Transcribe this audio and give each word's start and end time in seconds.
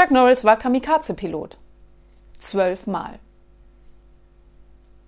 Chuck 0.00 0.10
Norris 0.10 0.44
war 0.44 0.56
Kamikaze-Pilot. 0.56 1.58
Zwölfmal. 2.32 3.18